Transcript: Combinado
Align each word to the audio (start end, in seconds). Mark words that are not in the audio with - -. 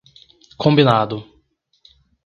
Combinado 0.63 1.19